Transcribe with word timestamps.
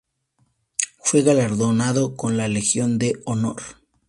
Fue 1.03 1.21
galardonado 1.21 2.15
con 2.15 2.35
la 2.35 2.47
Legión 2.47 2.97
de 2.97 3.21
Honor. 3.25 3.61